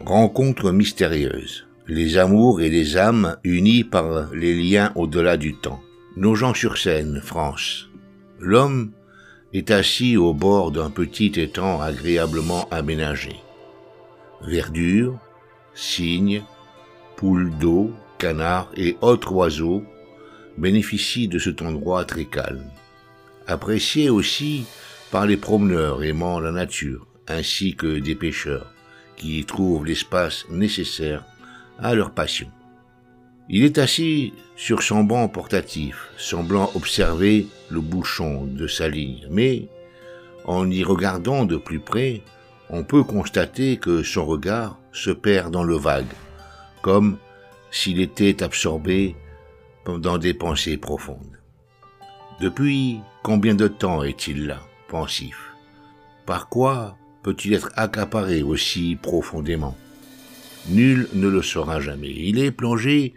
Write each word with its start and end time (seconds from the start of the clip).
Rencontre 0.00 0.72
mystérieuse. 0.72 1.66
Les 1.86 2.18
amours 2.18 2.60
et 2.60 2.68
les 2.68 2.98
âmes 2.98 3.36
unis 3.44 3.84
par 3.84 4.34
les 4.34 4.54
liens 4.54 4.92
au-delà 4.96 5.36
du 5.36 5.54
temps. 5.54 5.80
Nogent-sur-Seine, 6.16 7.20
France. 7.22 7.88
L'homme 8.40 8.90
est 9.52 9.70
assis 9.70 10.16
au 10.16 10.34
bord 10.34 10.72
d'un 10.72 10.90
petit 10.90 11.32
étang 11.36 11.80
agréablement 11.80 12.68
aménagé. 12.70 13.36
Verdure, 14.42 15.16
cygnes, 15.74 16.42
poules 17.16 17.56
d'eau, 17.58 17.92
canards 18.18 18.72
et 18.76 18.96
autres 19.00 19.32
oiseaux 19.32 19.84
bénéficient 20.58 21.28
de 21.28 21.38
cet 21.38 21.62
endroit 21.62 22.04
très 22.04 22.24
calme. 22.24 22.68
Apprécié 23.46 24.10
aussi 24.10 24.66
par 25.12 25.24
les 25.24 25.36
promeneurs 25.36 26.02
aimant 26.02 26.40
la 26.40 26.50
nature, 26.50 27.06
ainsi 27.28 27.76
que 27.76 28.00
des 28.00 28.16
pêcheurs 28.16 28.73
qui 29.16 29.40
y 29.40 29.44
trouvent 29.44 29.86
l'espace 29.86 30.44
nécessaire 30.50 31.24
à 31.78 31.94
leur 31.94 32.12
passion. 32.12 32.50
Il 33.48 33.64
est 33.64 33.78
assis 33.78 34.32
sur 34.56 34.82
son 34.82 35.04
banc 35.04 35.28
portatif, 35.28 36.08
semblant 36.16 36.70
observer 36.74 37.46
le 37.68 37.80
bouchon 37.80 38.46
de 38.46 38.66
sa 38.66 38.88
ligne, 38.88 39.26
mais 39.30 39.68
en 40.44 40.70
y 40.70 40.82
regardant 40.82 41.44
de 41.44 41.56
plus 41.56 41.80
près, 41.80 42.22
on 42.70 42.84
peut 42.84 43.04
constater 43.04 43.76
que 43.76 44.02
son 44.02 44.24
regard 44.24 44.78
se 44.92 45.10
perd 45.10 45.52
dans 45.52 45.64
le 45.64 45.76
vague, 45.76 46.12
comme 46.82 47.18
s'il 47.70 48.00
était 48.00 48.42
absorbé 48.42 49.16
dans 49.86 50.18
des 50.18 50.32
pensées 50.32 50.78
profondes. 50.78 51.38
Depuis 52.40 53.00
combien 53.22 53.54
de 53.54 53.68
temps 53.68 54.02
est-il 54.02 54.46
là, 54.46 54.60
pensif? 54.88 55.52
Par 56.24 56.48
quoi 56.48 56.96
peut-il 57.24 57.54
être 57.54 57.70
accaparé 57.74 58.44
aussi 58.44 58.96
profondément? 59.00 59.76
Nul 60.68 61.08
ne 61.14 61.26
le 61.26 61.42
saura 61.42 61.80
jamais. 61.80 62.14
Il 62.16 62.38
est 62.38 62.52
plongé 62.52 63.14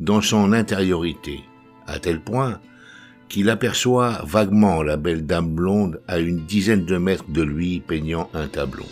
dans 0.00 0.22
son 0.22 0.52
intériorité, 0.52 1.40
à 1.86 2.00
tel 2.00 2.20
point 2.20 2.58
qu'il 3.28 3.48
aperçoit 3.48 4.22
vaguement 4.26 4.82
la 4.82 4.96
belle 4.96 5.24
dame 5.24 5.54
blonde 5.54 6.00
à 6.08 6.18
une 6.18 6.44
dizaine 6.46 6.84
de 6.84 6.96
mètres 6.96 7.30
de 7.30 7.42
lui 7.42 7.80
peignant 7.80 8.28
un 8.34 8.48
tableau. 8.48 8.86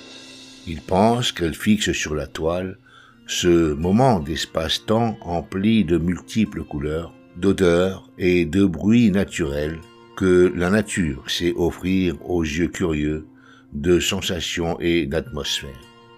Il 0.67 0.81
pense 0.81 1.33
qu'elle 1.33 1.55
fixe 1.55 1.93
sur 1.93 2.15
la 2.15 2.27
toile 2.27 2.79
ce 3.27 3.73
moment 3.73 4.21
d'espace-temps 4.21 5.19
empli 5.23 5.85
de 5.85 5.99
multiples 5.99 6.63
couleurs, 6.63 7.13
d'odeurs 7.37 8.09
et 8.19 8.45
de 8.45 8.65
bruits 8.65 9.11
naturels 9.11 9.79
que 10.17 10.53
la 10.55 10.71
nature 10.71 11.25
sait 11.29 11.55
offrir 11.57 12.17
aux 12.29 12.43
yeux 12.43 12.69
curieux 12.69 13.27
de 13.73 14.01
sensations 14.01 14.79
et 14.81 15.07
d'atmosphères. 15.07 15.71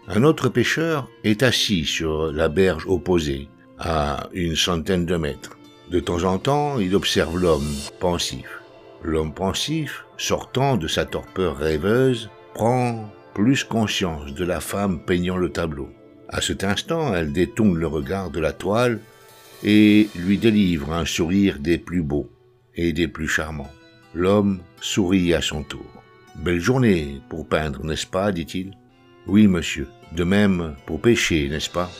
Un 0.08 0.24
autre 0.24 0.48
pêcheur 0.48 1.08
est 1.24 1.42
assis 1.42 1.84
sur 1.84 2.32
la 2.32 2.48
berge 2.48 2.84
opposée, 2.86 3.48
à 3.78 4.28
une 4.32 4.56
centaine 4.56 5.06
de 5.06 5.16
mètres. 5.16 5.56
De 5.90 6.00
temps 6.00 6.24
en 6.24 6.38
temps, 6.38 6.78
il 6.78 6.94
observe 6.94 7.38
l'homme 7.38 7.72
pensif. 7.98 8.60
L'homme 9.02 9.32
pensif, 9.32 10.04
sortant 10.18 10.76
de 10.76 10.86
sa 10.86 11.04
torpeur 11.04 11.56
rêveuse, 11.56 12.28
prend 12.54 13.10
plus 13.34 13.64
conscience 13.64 14.34
de 14.34 14.44
la 14.44 14.60
femme 14.60 15.00
peignant 15.04 15.36
le 15.36 15.50
tableau. 15.50 15.88
À 16.28 16.40
cet 16.40 16.62
instant, 16.64 17.14
elle 17.14 17.32
détourne 17.32 17.78
le 17.78 17.86
regard 17.86 18.30
de 18.30 18.40
la 18.40 18.52
toile 18.52 19.00
et 19.64 20.08
lui 20.14 20.38
délivre 20.38 20.92
un 20.92 21.04
sourire 21.04 21.58
des 21.58 21.78
plus 21.78 22.02
beaux 22.02 22.30
et 22.74 22.92
des 22.92 23.08
plus 23.08 23.28
charmants. 23.28 23.70
L'homme 24.14 24.60
sourit 24.80 25.34
à 25.34 25.40
son 25.40 25.62
tour. 25.62 25.99
Belle 26.36 26.60
journée 26.60 27.20
pour 27.28 27.46
peindre, 27.46 27.84
n'est-ce 27.84 28.06
pas 28.06 28.32
dit-il. 28.32 28.76
Oui, 29.26 29.46
monsieur. 29.46 29.88
De 30.12 30.24
même 30.24 30.74
pour 30.86 31.00
pêcher, 31.00 31.48
n'est-ce 31.48 31.70
pas 31.70 31.90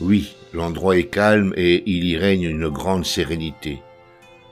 Oui, 0.00 0.34
l'endroit 0.52 0.96
est 0.96 1.08
calme 1.08 1.52
et 1.56 1.82
il 1.86 2.04
y 2.04 2.16
règne 2.16 2.44
une 2.44 2.68
grande 2.68 3.04
sérénité. 3.04 3.80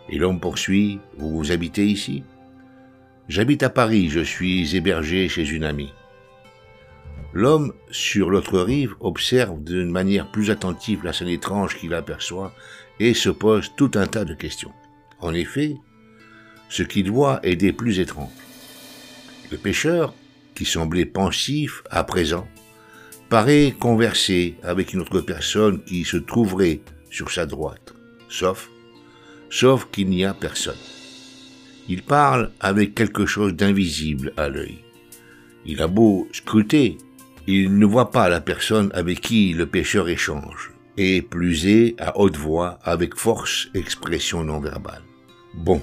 Et 0.09 0.19
l'homme 0.19 0.41
poursuit, 0.41 1.01
vous 1.17 1.51
habitez 1.53 1.87
ici? 1.87 2.25
J'habite 3.29 3.63
à 3.63 3.71
Paris, 3.71 4.09
je 4.11 4.21
suis 4.21 4.77
hébergé 4.77 5.29
chez 5.29 5.49
une 5.49 5.65
amie. 5.65 5.93
L'homme, 7.33 7.73
sur 7.91 8.29
l'autre 8.29 8.61
rive, 8.61 8.95
observe 9.01 9.63
d'une 9.63 9.91
manière 9.91 10.31
plus 10.31 10.51
attentive 10.51 11.05
la 11.05 11.15
scène 11.15 11.29
étrange 11.29 11.79
qu'il 11.79 11.95
aperçoit 11.95 12.53
et 13.01 13.15
se 13.15 13.31
pose 13.31 13.73
tout 13.77 13.93
un 13.95 14.07
tas 14.07 14.27
de 14.27 14.35
questions. 14.35 14.73
En 15.19 15.33
effet, 15.33 15.77
ce 16.69 16.83
qu'il 16.83 17.11
voit 17.11 17.41
est 17.43 17.57
des 17.57 17.73
plus 17.73 18.01
étranges. 18.01 18.29
Le 19.53 19.59
pêcheur, 19.59 20.15
qui 20.55 20.65
semblait 20.65 21.05
pensif 21.05 21.83
à 21.91 22.05
présent, 22.05 22.49
paraît 23.29 23.75
converser 23.79 24.57
avec 24.63 24.95
une 24.95 25.03
autre 25.03 25.21
personne 25.21 25.85
qui 25.85 26.05
se 26.05 26.17
trouverait 26.17 26.81
sur 27.11 27.31
sa 27.31 27.45
droite, 27.45 27.93
sauf, 28.31 28.71
sauf 29.51 29.89
qu'il 29.93 30.09
n'y 30.09 30.25
a 30.25 30.33
personne. 30.33 30.83
Il 31.87 32.03
parle 32.03 32.51
avec 32.61 32.95
quelque 32.95 33.27
chose 33.27 33.53
d'invisible 33.53 34.33
à 34.39 34.49
l'œil. 34.49 34.79
Il 35.67 35.83
a 35.83 35.87
beau 35.87 36.29
scruter, 36.33 36.97
il 37.47 37.77
ne 37.77 37.85
voit 37.85 38.11
pas 38.11 38.31
la 38.31 38.41
personne 38.41 38.91
avec 38.95 39.21
qui 39.21 39.53
le 39.53 39.67
pêcheur 39.67 40.09
échange, 40.09 40.73
et 40.97 41.21
plus 41.21 41.67
est 41.67 42.01
à 42.01 42.19
haute 42.19 42.39
voix 42.39 42.79
avec 42.85 43.17
force 43.17 43.69
expression 43.75 44.45
non 44.45 44.61
verbale. 44.61 45.03
Bon, 45.53 45.83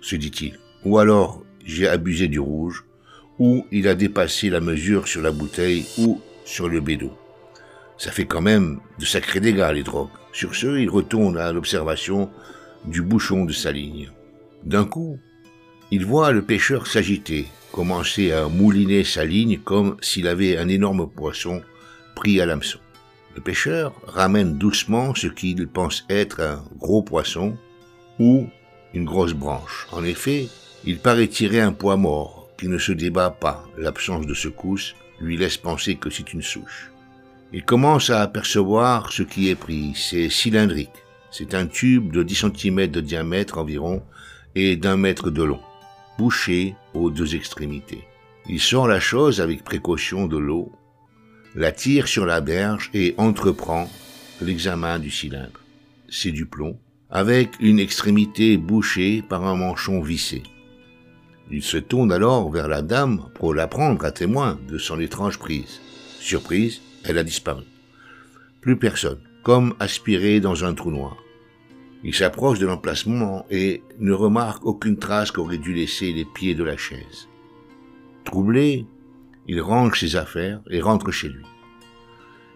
se 0.00 0.14
dit-il, 0.14 0.56
ou 0.84 0.98
alors 0.98 1.42
j'ai 1.64 1.88
abusé 1.88 2.28
du 2.28 2.38
rouge, 2.38 2.84
ou 3.38 3.66
il 3.70 3.88
a 3.88 3.94
dépassé 3.94 4.50
la 4.50 4.60
mesure 4.60 5.06
sur 5.06 5.22
la 5.22 5.30
bouteille, 5.30 5.86
ou 5.98 6.20
sur 6.44 6.68
le 6.68 6.80
bédo. 6.80 7.12
Ça 7.96 8.12
fait 8.12 8.26
quand 8.26 8.40
même 8.40 8.80
de 8.98 9.04
sacrés 9.04 9.40
dégâts, 9.40 9.70
les 9.72 9.82
drogues. 9.82 10.08
Sur 10.32 10.54
ce, 10.54 10.78
il 10.78 10.88
retourne 10.88 11.36
à 11.36 11.52
l'observation 11.52 12.30
du 12.84 13.02
bouchon 13.02 13.44
de 13.44 13.52
sa 13.52 13.72
ligne. 13.72 14.10
D'un 14.64 14.84
coup, 14.84 15.18
il 15.90 16.04
voit 16.04 16.32
le 16.32 16.42
pêcheur 16.42 16.86
s'agiter, 16.86 17.46
commencer 17.72 18.32
à 18.32 18.48
mouliner 18.48 19.04
sa 19.04 19.24
ligne 19.24 19.58
comme 19.58 19.96
s'il 20.00 20.28
avait 20.28 20.58
un 20.58 20.68
énorme 20.68 21.08
poisson 21.08 21.62
pris 22.14 22.40
à 22.40 22.46
l'hameçon. 22.46 22.78
Le 23.34 23.42
pêcheur 23.42 23.94
ramène 24.06 24.58
doucement 24.58 25.14
ce 25.14 25.28
qu'il 25.28 25.66
pense 25.68 26.04
être 26.10 26.40
un 26.40 26.64
gros 26.76 27.02
poisson 27.02 27.56
ou 28.18 28.46
une 28.94 29.04
grosse 29.04 29.34
branche. 29.34 29.86
En 29.92 30.04
effet, 30.04 30.48
il 30.84 30.98
paraît 30.98 31.28
tirer 31.28 31.60
un 31.60 31.72
poids 31.72 31.96
mort 31.96 32.37
qui 32.58 32.68
ne 32.68 32.78
se 32.78 32.92
débat 32.92 33.30
pas. 33.30 33.64
L'absence 33.78 34.26
de 34.26 34.34
secousse 34.34 34.94
lui 35.20 35.36
laisse 35.36 35.56
penser 35.56 35.94
que 35.94 36.10
c'est 36.10 36.32
une 36.32 36.42
souche. 36.42 36.90
Il 37.52 37.64
commence 37.64 38.10
à 38.10 38.20
apercevoir 38.20 39.10
ce 39.12 39.22
qui 39.22 39.48
est 39.48 39.54
pris. 39.54 39.92
C'est 39.94 40.28
cylindrique. 40.28 40.90
C'est 41.30 41.54
un 41.54 41.66
tube 41.66 42.12
de 42.12 42.22
10 42.22 42.46
cm 42.54 42.88
de 42.88 43.00
diamètre 43.00 43.58
environ 43.58 44.02
et 44.54 44.76
d'un 44.76 44.96
mètre 44.96 45.30
de 45.30 45.42
long, 45.42 45.60
bouché 46.18 46.74
aux 46.94 47.10
deux 47.10 47.34
extrémités. 47.34 48.04
Il 48.48 48.60
sort 48.60 48.88
la 48.88 49.00
chose 49.00 49.40
avec 49.40 49.62
précaution 49.62 50.26
de 50.26 50.38
l'eau, 50.38 50.72
la 51.54 51.70
tire 51.70 52.08
sur 52.08 52.24
la 52.24 52.40
berge 52.40 52.90
et 52.94 53.14
entreprend 53.18 53.90
l'examen 54.40 54.98
du 54.98 55.10
cylindre. 55.10 55.60
C'est 56.08 56.32
du 56.32 56.46
plomb, 56.46 56.78
avec 57.10 57.50
une 57.60 57.78
extrémité 57.78 58.56
bouchée 58.56 59.22
par 59.28 59.44
un 59.44 59.54
manchon 59.54 60.00
vissé. 60.00 60.42
Il 61.50 61.62
se 61.62 61.78
tourne 61.78 62.12
alors 62.12 62.50
vers 62.50 62.68
la 62.68 62.82
dame 62.82 63.30
pour 63.34 63.54
la 63.54 63.66
prendre 63.66 64.04
à 64.04 64.12
témoin 64.12 64.58
de 64.68 64.76
son 64.76 65.00
étrange 65.00 65.38
prise. 65.38 65.80
Surprise, 66.20 66.82
elle 67.04 67.16
a 67.16 67.24
disparu. 67.24 67.64
Plus 68.60 68.76
personne, 68.76 69.20
comme 69.42 69.74
aspiré 69.80 70.40
dans 70.40 70.64
un 70.64 70.74
trou 70.74 70.90
noir. 70.90 71.16
Il 72.04 72.14
s'approche 72.14 72.58
de 72.58 72.66
l'emplacement 72.66 73.46
et 73.50 73.82
ne 73.98 74.12
remarque 74.12 74.66
aucune 74.66 74.98
trace 74.98 75.30
qu'aurait 75.30 75.58
dû 75.58 75.72
laisser 75.72 76.12
les 76.12 76.26
pieds 76.26 76.54
de 76.54 76.64
la 76.64 76.76
chaise. 76.76 77.28
Troublé, 78.24 78.86
il 79.46 79.60
range 79.60 79.98
ses 79.98 80.16
affaires 80.16 80.60
et 80.70 80.82
rentre 80.82 81.10
chez 81.10 81.28
lui. 81.28 81.44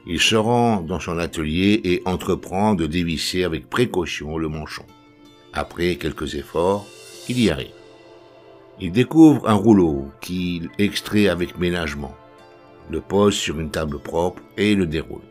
Il 0.06 0.20
se 0.20 0.36
rend 0.36 0.82
dans 0.82 1.00
son 1.00 1.18
atelier 1.18 1.80
et 1.84 2.02
entreprend 2.04 2.74
de 2.74 2.86
dévisser 2.86 3.44
avec 3.44 3.70
précaution 3.70 4.36
le 4.36 4.48
manchon. 4.48 4.84
Après 5.52 5.96
quelques 5.96 6.34
efforts, 6.34 6.86
il 7.28 7.40
y 7.40 7.50
arrive. 7.50 7.81
Il 8.84 8.90
découvre 8.90 9.48
un 9.48 9.54
rouleau 9.54 10.10
qu'il 10.20 10.68
extrait 10.76 11.28
avec 11.28 11.56
ménagement, 11.56 12.16
le 12.90 13.00
pose 13.00 13.36
sur 13.36 13.60
une 13.60 13.70
table 13.70 14.00
propre 14.00 14.42
et 14.56 14.74
le 14.74 14.86
déroule. 14.86 15.22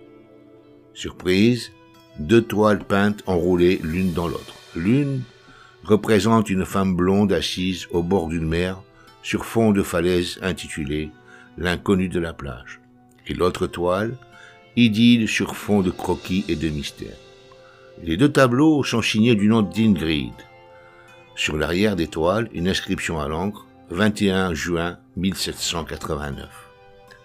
Surprise, 0.94 1.74
deux 2.18 2.42
toiles 2.42 2.86
peintes 2.86 3.22
enroulées 3.28 3.82
l'une 3.84 4.14
dans 4.14 4.30
l'autre. 4.30 4.56
L'une 4.74 5.24
représente 5.84 6.50
une 6.50 6.64
femme 6.64 6.96
blonde 6.96 7.34
assise 7.34 7.88
au 7.92 8.04
bord 8.04 8.30
d'une 8.30 8.48
mer 8.48 8.82
sur 9.22 9.44
fond 9.44 9.72
de 9.72 9.84
falaise 9.84 10.40
intitulée 10.42 11.12
L'inconnu 11.58 12.08
de 12.08 12.22
la 12.22 12.32
plage. 12.32 12.80
Et 13.28 13.34
l'autre 13.34 13.68
toile, 13.68 14.16
idylle 14.78 15.28
sur 15.28 15.58
fond 15.58 15.82
de 15.82 15.92
croquis 15.92 16.46
et 16.48 16.56
de 16.56 16.70
mystère. 16.70 17.18
Les 18.02 18.16
deux 18.16 18.32
tableaux 18.32 18.86
sont 18.86 19.02
signés 19.02 19.36
du 19.36 19.50
nom 19.50 19.62
d'Ingrid, 19.62 20.32
sur 21.36 21.58
l'arrière 21.58 21.96
des 21.96 22.08
toiles, 22.08 22.50
une 22.54 22.68
inscription 22.68 23.20
à 23.20 23.28
l'encre 23.28 23.66
21 23.90 24.54
juin 24.54 24.98
1789. 25.18 26.48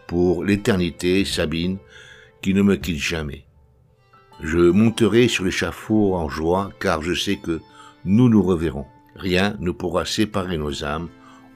Pour 0.06 0.44
l'éternité, 0.44 1.24
Sabine, 1.24 1.78
qui 2.42 2.54
ne 2.54 2.62
me 2.62 2.76
quitte 2.76 2.98
jamais. 2.98 3.44
Je 4.40 4.58
monterai 4.58 5.28
sur 5.28 5.44
l'échafaud 5.44 6.14
en 6.14 6.28
joie, 6.28 6.70
car 6.80 7.02
je 7.02 7.14
sais 7.14 7.36
que 7.36 7.60
nous 8.04 8.28
nous 8.28 8.42
reverrons. 8.42 8.86
Rien 9.14 9.56
ne 9.60 9.70
pourra 9.70 10.04
séparer 10.04 10.58
nos 10.58 10.84
âmes, 10.84 11.08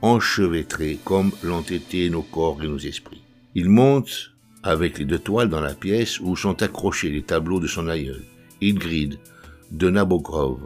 enchevêtrées 0.02 0.98
comme 1.04 1.30
l'ont 1.42 1.60
été 1.62 2.08
nos 2.08 2.22
corps 2.22 2.62
et 2.62 2.68
nos 2.68 2.78
esprits. 2.78 3.22
Il 3.54 3.68
monte 3.68 4.32
avec 4.62 4.98
les 4.98 5.04
deux 5.04 5.18
toiles 5.18 5.48
dans 5.48 5.60
la 5.60 5.74
pièce 5.74 6.20
où 6.20 6.36
sont 6.36 6.62
accrochés 6.62 7.10
les 7.10 7.22
tableaux 7.22 7.60
de 7.60 7.66
son 7.66 7.88
aïeul, 7.88 8.22
Ingrid, 8.62 9.18
de 9.70 9.90
Nabokov. 9.90 10.58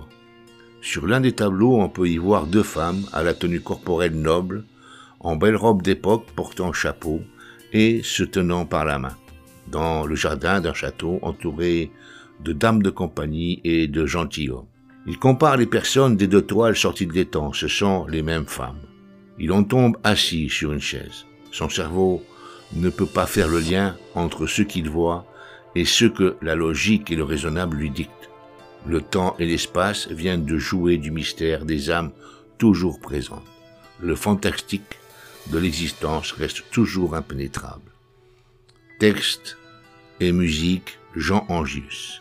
Sur 0.84 1.06
l'un 1.06 1.22
des 1.22 1.32
tableaux, 1.32 1.80
on 1.80 1.88
peut 1.88 2.10
y 2.10 2.18
voir 2.18 2.46
deux 2.46 2.62
femmes 2.62 3.04
à 3.14 3.22
la 3.22 3.32
tenue 3.32 3.62
corporelle 3.62 4.14
noble, 4.14 4.66
en 5.18 5.34
belle 5.34 5.56
robe 5.56 5.80
d'époque 5.80 6.26
portant 6.36 6.74
chapeau 6.74 7.22
et 7.72 8.02
se 8.02 8.22
tenant 8.22 8.66
par 8.66 8.84
la 8.84 8.98
main, 8.98 9.16
dans 9.66 10.04
le 10.04 10.14
jardin 10.14 10.60
d'un 10.60 10.74
château 10.74 11.20
entouré 11.22 11.90
de 12.40 12.52
dames 12.52 12.82
de 12.82 12.90
compagnie 12.90 13.62
et 13.64 13.88
de 13.88 14.04
gentilshommes. 14.04 14.66
Il 15.06 15.18
compare 15.18 15.56
les 15.56 15.64
personnes 15.64 16.18
des 16.18 16.26
deux 16.26 16.42
toiles 16.42 16.76
sorties 16.76 17.06
de 17.06 17.14
l'étang, 17.14 17.54
ce 17.54 17.66
sont 17.66 18.06
les 18.06 18.22
mêmes 18.22 18.46
femmes. 18.46 18.82
Il 19.38 19.52
en 19.52 19.64
tombe 19.64 19.96
assis 20.04 20.50
sur 20.50 20.70
une 20.74 20.82
chaise. 20.82 21.24
Son 21.50 21.70
cerveau 21.70 22.22
ne 22.74 22.90
peut 22.90 23.06
pas 23.06 23.26
faire 23.26 23.48
le 23.48 23.60
lien 23.60 23.96
entre 24.14 24.46
ce 24.46 24.60
qu'il 24.60 24.90
voit 24.90 25.24
et 25.74 25.86
ce 25.86 26.04
que 26.04 26.36
la 26.42 26.54
logique 26.54 27.10
et 27.10 27.16
le 27.16 27.24
raisonnable 27.24 27.78
lui 27.78 27.90
dictent. 27.90 28.33
Le 28.86 29.00
temps 29.00 29.34
et 29.38 29.46
l'espace 29.46 30.08
viennent 30.08 30.44
de 30.44 30.58
jouer 30.58 30.98
du 30.98 31.10
mystère 31.10 31.64
des 31.64 31.90
âmes 31.90 32.12
toujours 32.58 33.00
présentes. 33.00 33.46
Le 34.00 34.14
fantastique 34.14 34.98
de 35.48 35.58
l'existence 35.58 36.32
reste 36.32 36.64
toujours 36.70 37.14
impénétrable. 37.14 37.92
Texte 38.98 39.56
et 40.20 40.32
musique 40.32 40.98
Jean 41.14 41.46
Angius. 41.48 42.20